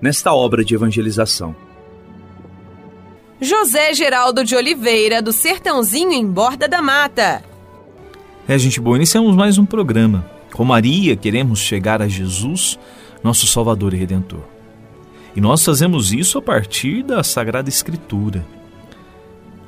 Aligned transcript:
nesta 0.00 0.32
obra 0.32 0.64
de 0.64 0.74
evangelização. 0.74 1.54
José 3.40 3.94
Geraldo 3.94 4.44
de 4.44 4.54
Oliveira, 4.54 5.22
do 5.22 5.32
Sertãozinho 5.32 6.12
em 6.12 6.26
Borda 6.26 6.68
da 6.68 6.82
Mata. 6.82 7.42
É, 8.46 8.58
gente 8.58 8.80
boa, 8.80 8.96
iniciamos 8.96 9.34
mais 9.34 9.58
um 9.58 9.64
programa. 9.64 10.28
Com 10.52 10.64
Maria, 10.64 11.16
queremos 11.16 11.60
chegar 11.60 12.02
a 12.02 12.08
Jesus, 12.08 12.78
nosso 13.22 13.46
Salvador 13.46 13.94
e 13.94 13.96
Redentor. 13.96 14.42
E 15.34 15.40
nós 15.40 15.64
fazemos 15.64 16.12
isso 16.12 16.38
a 16.38 16.42
partir 16.42 17.02
da 17.02 17.22
Sagrada 17.22 17.68
Escritura. 17.68 18.44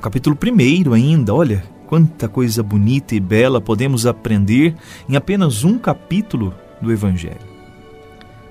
Capítulo 0.00 0.36
1 0.36 0.92
ainda, 0.92 1.34
olha 1.34 1.62
quanta 1.86 2.28
coisa 2.28 2.62
bonita 2.62 3.14
e 3.14 3.20
bela 3.20 3.60
podemos 3.60 4.06
aprender 4.06 4.74
em 5.08 5.14
apenas 5.14 5.62
um 5.62 5.78
capítulo 5.78 6.52
do 6.80 6.90
Evangelho. 6.90 7.51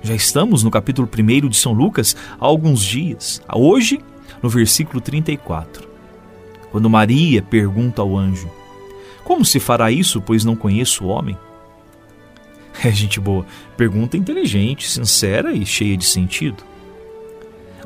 Já 0.04 0.16
estamos 0.16 0.64
no 0.64 0.70
capítulo 0.70 1.08
1 1.08 1.48
de 1.48 1.56
São 1.56 1.72
Lucas 1.72 2.16
há 2.40 2.44
alguns 2.44 2.82
dias. 2.82 3.40
Hoje, 3.54 4.00
no 4.42 4.48
versículo 4.48 5.00
34. 5.00 5.88
Quando 6.72 6.90
Maria 6.90 7.40
pergunta 7.40 8.02
ao 8.02 8.18
anjo: 8.18 8.50
Como 9.22 9.44
se 9.44 9.60
fará 9.60 9.92
isso, 9.92 10.20
pois 10.20 10.44
não 10.44 10.56
conheço 10.56 11.04
o 11.04 11.08
homem? 11.08 11.38
É 12.82 12.90
gente 12.90 13.20
boa, 13.20 13.46
pergunta 13.76 14.16
inteligente, 14.16 14.88
sincera 14.90 15.52
e 15.52 15.64
cheia 15.64 15.96
de 15.96 16.04
sentido. 16.04 16.64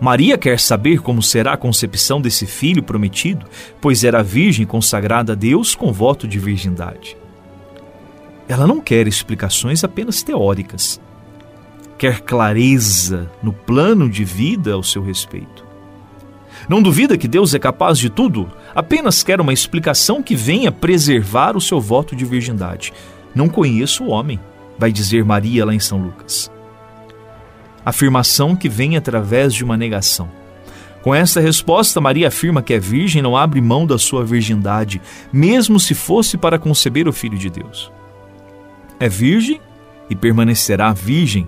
Maria 0.00 0.38
quer 0.38 0.59
saber 0.59 1.03
como 1.03 1.22
será 1.22 1.53
a 1.53 1.56
concepção 1.56 2.19
desse 2.19 2.47
filho 2.47 2.82
prometido, 2.82 3.44
pois 3.78 4.05
era 4.05 4.22
virgem 4.22 4.65
consagrada 4.65 5.32
a 5.32 5.37
Deus 5.37 5.75
com 5.75 5.93
voto 5.93 6.26
de 6.26 6.38
virgindade. 6.38 7.16
Ela 8.49 8.66
não 8.66 8.81
quer 8.81 9.06
explicações 9.06 9.84
apenas 9.84 10.22
teóricas 10.22 10.99
quer 11.99 12.21
clareza 12.21 13.31
no 13.43 13.53
plano 13.53 14.09
de 14.09 14.25
vida 14.25 14.73
ao 14.73 14.83
seu 14.83 15.03
respeito. 15.03 15.65
Não 16.69 16.83
duvida 16.83 17.17
que 17.17 17.29
Deus 17.29 17.55
é 17.55 17.59
capaz 17.59 17.99
de 17.99 18.11
tudo, 18.11 18.51
apenas 18.75 19.23
quer 19.23 19.41
uma 19.41 19.53
explicação 19.53 20.23
que 20.23 20.35
venha 20.35 20.73
preservar 20.73 21.56
o 21.56 21.61
seu 21.61 21.81
voto 21.81 22.17
de 22.17 22.25
virgindade. 22.25 22.93
Não 23.35 23.49
conheço 23.49 24.05
o 24.05 24.09
homem, 24.09 24.41
vai 24.79 24.91
dizer 24.91 25.25
Maria 25.25 25.65
lá 25.65 25.75
em 25.75 25.79
São 25.79 25.99
Lucas. 25.99 26.51
Afirmação 27.85 28.56
que 28.56 28.69
vem 28.69 28.97
através 28.97 29.55
de 29.55 29.62
uma 29.62 29.77
negação. 29.77 30.29
Com 31.03 31.15
esta 31.15 31.41
resposta, 31.41 32.01
Maria 32.01 32.27
afirma 32.27 32.62
que 32.62 32.75
é 32.75 32.81
virgem 32.81 33.21
e 33.21 33.23
não 33.23 33.37
abre 33.37 33.61
mão 33.61 33.87
da 33.87 33.97
sua 33.97 34.25
virgindade, 34.25 35.01
mesmo 35.33 35.79
se 35.79 35.95
fosse 35.95 36.37
para 36.37 36.59
conceber 36.59 37.06
o 37.06 37.12
Filho 37.12 37.39
de 37.39 37.49
Deus. 37.49 37.93
É 38.99 39.09
virgem 39.09 39.61
e 40.11 40.17
permanecerá 40.17 40.93
virgem 40.93 41.47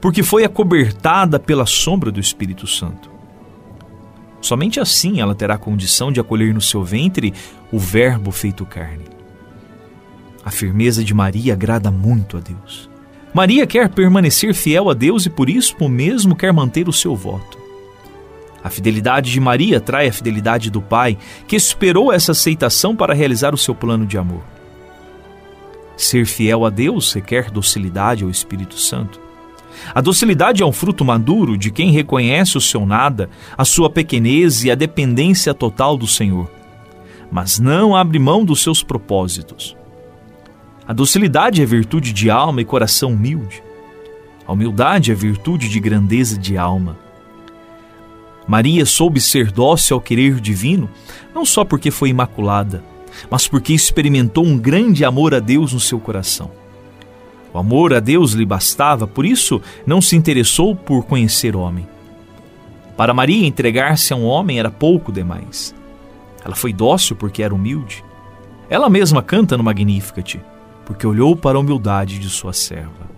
porque 0.00 0.22
foi 0.22 0.44
acobertada 0.44 1.38
pela 1.38 1.66
sombra 1.66 2.10
do 2.10 2.20
Espírito 2.20 2.66
Santo. 2.66 3.10
Somente 4.40 4.80
assim 4.80 5.20
ela 5.20 5.34
terá 5.34 5.58
condição 5.58 6.10
de 6.10 6.18
acolher 6.18 6.54
no 6.54 6.60
seu 6.60 6.82
ventre 6.82 7.34
o 7.70 7.78
Verbo 7.78 8.30
feito 8.30 8.64
carne. 8.64 9.04
A 10.44 10.50
firmeza 10.50 11.04
de 11.04 11.12
Maria 11.12 11.52
agrada 11.52 11.90
muito 11.90 12.36
a 12.38 12.40
Deus. 12.40 12.88
Maria 13.34 13.66
quer 13.66 13.88
permanecer 13.90 14.54
fiel 14.54 14.88
a 14.88 14.94
Deus 14.94 15.26
e 15.26 15.30
por 15.30 15.50
isso 15.50 15.76
mesmo 15.88 16.34
quer 16.34 16.52
manter 16.52 16.88
o 16.88 16.92
seu 16.92 17.14
voto. 17.14 17.58
A 18.62 18.68
fidelidade 18.68 19.30
de 19.30 19.40
Maria 19.40 19.78
atrai 19.78 20.08
a 20.08 20.12
fidelidade 20.12 20.70
do 20.70 20.82
Pai, 20.82 21.16
que 21.46 21.56
esperou 21.56 22.12
essa 22.12 22.32
aceitação 22.32 22.94
para 22.94 23.14
realizar 23.14 23.54
o 23.54 23.58
seu 23.58 23.74
plano 23.74 24.06
de 24.06 24.18
amor. 24.18 24.42
Ser 25.96 26.26
fiel 26.26 26.64
a 26.64 26.70
Deus 26.70 27.12
requer 27.12 27.50
docilidade 27.50 28.24
ao 28.24 28.30
Espírito 28.30 28.76
Santo. 28.76 29.20
A 29.94 30.00
docilidade 30.00 30.62
é 30.62 30.66
um 30.66 30.72
fruto 30.72 31.04
maduro 31.04 31.56
de 31.56 31.70
quem 31.70 31.90
reconhece 31.90 32.56
o 32.56 32.60
seu 32.60 32.86
nada, 32.86 33.28
a 33.56 33.64
sua 33.64 33.90
pequenez 33.90 34.64
e 34.64 34.70
a 34.70 34.74
dependência 34.74 35.52
total 35.54 35.96
do 35.96 36.06
Senhor, 36.06 36.50
mas 37.30 37.58
não 37.58 37.96
abre 37.96 38.18
mão 38.18 38.44
dos 38.44 38.62
seus 38.62 38.82
propósitos. 38.82 39.76
A 40.86 40.92
docilidade 40.92 41.62
é 41.62 41.66
virtude 41.66 42.12
de 42.12 42.30
alma 42.30 42.60
e 42.60 42.64
coração 42.64 43.12
humilde. 43.12 43.62
A 44.46 44.52
humildade 44.52 45.12
é 45.12 45.14
virtude 45.14 45.68
de 45.68 45.78
grandeza 45.78 46.36
de 46.36 46.58
alma. 46.58 46.98
Maria 48.46 48.84
soube 48.84 49.20
ser 49.20 49.52
dócil 49.52 49.94
ao 49.94 50.00
querer 50.00 50.40
divino, 50.40 50.90
não 51.32 51.44
só 51.44 51.64
porque 51.64 51.92
foi 51.92 52.08
imaculada, 52.08 52.82
mas 53.30 53.46
porque 53.46 53.72
experimentou 53.72 54.44
um 54.44 54.58
grande 54.58 55.04
amor 55.04 55.34
a 55.34 55.38
Deus 55.38 55.72
no 55.72 55.78
seu 55.78 56.00
coração. 56.00 56.59
O 57.52 57.58
amor 57.58 57.92
a 57.92 58.00
Deus 58.00 58.32
lhe 58.32 58.44
bastava, 58.44 59.06
por 59.06 59.24
isso 59.24 59.60
não 59.86 60.00
se 60.00 60.16
interessou 60.16 60.74
por 60.76 61.04
conhecer 61.04 61.56
homem. 61.56 61.86
Para 62.96 63.14
Maria, 63.14 63.46
entregar-se 63.46 64.12
a 64.12 64.16
um 64.16 64.24
homem 64.24 64.58
era 64.58 64.70
pouco 64.70 65.10
demais. 65.10 65.74
Ela 66.44 66.54
foi 66.54 66.72
dócil 66.72 67.16
porque 67.16 67.42
era 67.42 67.54
humilde. 67.54 68.04
Ela 68.68 68.88
mesma 68.88 69.22
canta 69.22 69.56
no 69.56 69.64
Magnificat, 69.64 70.40
porque 70.84 71.06
olhou 71.06 71.34
para 71.34 71.58
a 71.58 71.60
humildade 71.60 72.18
de 72.18 72.28
sua 72.28 72.52
serva. 72.52 73.10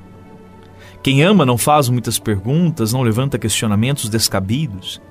Quem 1.03 1.23
ama 1.23 1.45
não 1.45 1.59
faz 1.59 1.89
muitas 1.89 2.19
perguntas, 2.19 2.93
não 2.93 3.03
levanta 3.03 3.39
questionamentos 3.39 4.09
descabidos. 4.09 5.03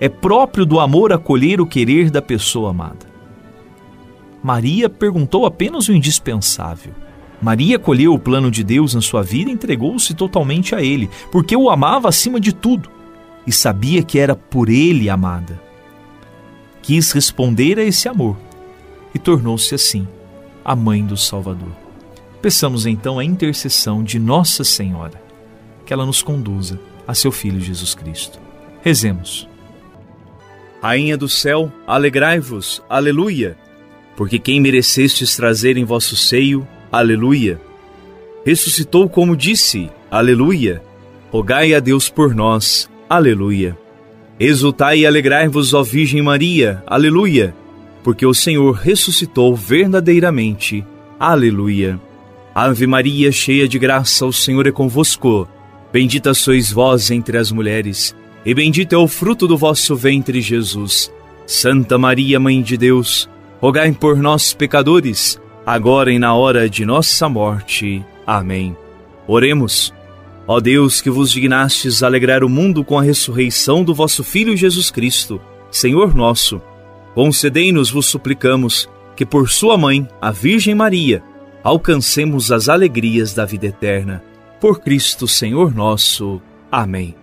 É 0.00 0.08
próprio 0.08 0.64
do 0.64 0.80
amor 0.80 1.12
acolher 1.12 1.60
o 1.60 1.66
querer 1.66 2.10
da 2.10 2.22
pessoa 2.22 2.70
amada. 2.70 3.06
Maria 4.42 4.88
perguntou 4.88 5.44
apenas 5.44 5.88
o 5.88 5.92
indispensável. 5.92 6.94
Maria 7.40 7.78
colheu 7.78 8.14
o 8.14 8.18
plano 8.18 8.50
de 8.50 8.64
Deus 8.64 8.94
na 8.94 9.00
sua 9.00 9.22
vida 9.22 9.50
e 9.50 9.54
entregou-se 9.54 10.12
totalmente 10.14 10.74
a 10.74 10.82
Ele, 10.82 11.08
porque 11.30 11.56
o 11.56 11.70
amava 11.70 12.08
acima 12.08 12.40
de 12.40 12.52
tudo 12.52 12.90
e 13.46 13.52
sabia 13.52 14.02
que 14.02 14.18
era 14.18 14.34
por 14.34 14.68
Ele 14.68 15.08
amada. 15.08 15.60
Quis 16.82 17.12
responder 17.12 17.78
a 17.78 17.84
esse 17.84 18.08
amor 18.08 18.36
e 19.14 19.18
tornou-se 19.18 19.74
assim 19.74 20.06
a 20.64 20.74
mãe 20.74 21.04
do 21.04 21.16
Salvador. 21.16 21.72
Peçamos 22.42 22.86
então 22.86 23.18
a 23.18 23.24
intercessão 23.24 24.02
de 24.02 24.18
Nossa 24.18 24.64
Senhora, 24.64 25.20
que 25.86 25.92
ela 25.92 26.04
nos 26.04 26.22
conduza 26.22 26.78
a 27.06 27.14
seu 27.14 27.32
Filho 27.32 27.60
Jesus 27.60 27.94
Cristo. 27.94 28.38
Rezemos. 28.82 29.48
Rainha 30.80 31.16
do 31.16 31.28
céu, 31.28 31.72
alegrai-vos, 31.86 32.82
aleluia, 32.88 33.56
porque 34.16 34.38
quem 34.38 34.60
merecestes 34.60 35.34
trazer 35.34 35.76
em 35.76 35.84
vosso 35.84 36.16
seio, 36.16 36.66
Aleluia. 36.90 37.60
Ressuscitou 38.44 39.08
como 39.08 39.36
disse, 39.36 39.90
Aleluia. 40.10 40.82
Rogai 41.30 41.74
a 41.74 41.80
Deus 41.80 42.08
por 42.08 42.34
nós, 42.34 42.88
Aleluia. 43.08 43.76
Exultai 44.40 45.00
e 45.00 45.06
alegrai-vos, 45.06 45.74
ó 45.74 45.82
Virgem 45.82 46.22
Maria, 46.22 46.82
Aleluia. 46.86 47.54
porque 48.02 48.24
o 48.24 48.32
Senhor 48.32 48.72
ressuscitou 48.72 49.54
verdadeiramente. 49.54 50.84
Aleluia. 51.20 52.00
Ave 52.54 52.86
Maria, 52.86 53.30
cheia 53.30 53.68
de 53.68 53.78
graça, 53.78 54.24
o 54.24 54.32
Senhor 54.32 54.66
é 54.66 54.72
convosco. 54.72 55.46
Bendita 55.92 56.32
sois 56.32 56.70
vós 56.72 57.10
entre 57.10 57.36
as 57.36 57.50
mulheres, 57.52 58.14
e 58.46 58.54
bendito 58.54 58.94
é 58.94 58.98
o 58.98 59.08
fruto 59.08 59.46
do 59.46 59.58
vosso 59.58 59.94
ventre, 59.96 60.40
Jesus. 60.40 61.12
Santa 61.46 61.98
Maria, 61.98 62.38
Mãe 62.40 62.62
de 62.62 62.76
Deus, 62.76 63.28
rogai 63.60 63.92
por 63.92 64.16
nós, 64.16 64.52
pecadores, 64.54 65.38
agora 65.68 66.10
e 66.10 66.18
na 66.18 66.34
hora 66.34 66.66
de 66.66 66.86
nossa 66.86 67.28
morte. 67.28 68.02
Amém. 68.26 68.74
Oremos. 69.26 69.92
Ó 70.46 70.60
Deus, 70.60 71.02
que 71.02 71.10
vos 71.10 71.30
dignastes 71.30 72.02
alegrar 72.02 72.42
o 72.42 72.48
mundo 72.48 72.82
com 72.82 72.98
a 72.98 73.02
ressurreição 73.02 73.84
do 73.84 73.94
vosso 73.94 74.24
Filho 74.24 74.56
Jesus 74.56 74.90
Cristo, 74.90 75.38
Senhor 75.70 76.14
nosso, 76.14 76.62
concedei-nos, 77.14 77.90
vos 77.90 78.06
suplicamos, 78.06 78.88
que 79.14 79.26
por 79.26 79.50
sua 79.50 79.76
mãe, 79.76 80.08
a 80.22 80.30
Virgem 80.30 80.74
Maria, 80.74 81.22
alcancemos 81.62 82.50
as 82.50 82.70
alegrias 82.70 83.34
da 83.34 83.44
vida 83.44 83.66
eterna. 83.66 84.24
Por 84.58 84.80
Cristo, 84.80 85.28
Senhor 85.28 85.74
nosso. 85.74 86.40
Amém. 86.72 87.14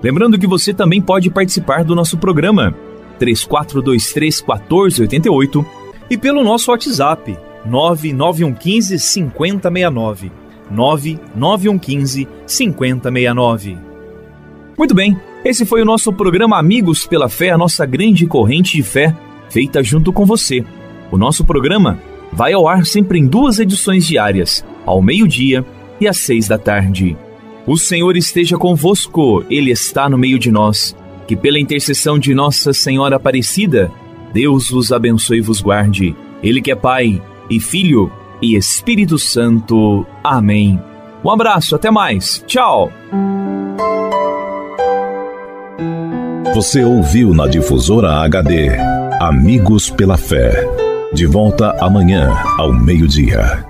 Lembrando 0.00 0.38
que 0.38 0.46
você 0.46 0.72
também 0.72 1.02
pode 1.02 1.28
participar 1.28 1.82
do 1.82 1.96
nosso 1.96 2.16
programa 2.16 2.72
3423 3.18 4.42
1488 4.42 5.77
e 6.10 6.16
pelo 6.16 6.42
nosso 6.42 6.70
WhatsApp 6.70 7.36
99115 7.64 8.98
5069. 8.98 10.32
99115 10.70 12.28
5069. 12.46 13.78
Muito 14.76 14.94
bem, 14.94 15.18
esse 15.44 15.64
foi 15.64 15.82
o 15.82 15.84
nosso 15.84 16.12
programa 16.12 16.58
Amigos 16.58 17.06
pela 17.06 17.28
Fé, 17.28 17.50
a 17.50 17.58
nossa 17.58 17.84
grande 17.84 18.26
corrente 18.26 18.76
de 18.76 18.82
fé, 18.82 19.14
feita 19.48 19.82
junto 19.82 20.12
com 20.12 20.24
você. 20.24 20.64
O 21.10 21.16
nosso 21.16 21.44
programa 21.44 21.98
vai 22.32 22.52
ao 22.52 22.68
ar 22.68 22.84
sempre 22.84 23.18
em 23.18 23.26
duas 23.26 23.58
edições 23.58 24.06
diárias, 24.06 24.64
ao 24.84 25.02
meio-dia 25.02 25.64
e 26.00 26.06
às 26.06 26.18
seis 26.18 26.46
da 26.46 26.58
tarde. 26.58 27.16
O 27.66 27.76
Senhor 27.76 28.16
esteja 28.16 28.56
convosco, 28.56 29.44
Ele 29.50 29.70
está 29.70 30.08
no 30.08 30.16
meio 30.16 30.38
de 30.38 30.50
nós. 30.50 30.96
Que 31.26 31.36
pela 31.36 31.58
intercessão 31.58 32.18
de 32.18 32.34
Nossa 32.34 32.72
Senhora 32.72 33.16
Aparecida, 33.16 33.92
Deus 34.32 34.70
vos 34.70 34.92
abençoe 34.92 35.38
e 35.38 35.42
vos 35.42 35.60
guarde. 35.60 36.14
Ele 36.42 36.60
que 36.60 36.70
é 36.70 36.76
Pai 36.76 37.20
e 37.50 37.58
Filho 37.60 38.10
e 38.40 38.56
Espírito 38.56 39.18
Santo. 39.18 40.06
Amém. 40.22 40.80
Um 41.24 41.30
abraço, 41.30 41.74
até 41.74 41.90
mais. 41.90 42.44
Tchau. 42.46 42.92
Você 46.54 46.84
ouviu 46.84 47.34
na 47.34 47.46
difusora 47.46 48.22
HD 48.24 48.70
Amigos 49.20 49.90
pela 49.90 50.16
Fé. 50.16 50.64
De 51.12 51.26
volta 51.26 51.76
amanhã 51.80 52.36
ao 52.58 52.72
meio-dia. 52.72 53.64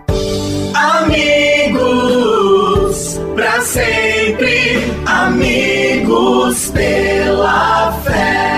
Amigos, 0.74 1.78
para 3.34 3.60
sempre. 3.62 4.78
Amigos 5.06 6.70
pela 6.70 7.92
fé. 8.04 8.57